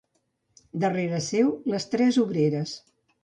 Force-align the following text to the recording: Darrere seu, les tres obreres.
Darrere 0.83 1.19
seu, 1.27 1.53
les 1.75 1.87
tres 1.93 2.19
obreres. 2.25 2.73